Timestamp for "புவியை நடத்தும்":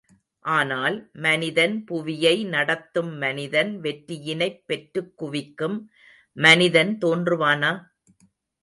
1.83-3.17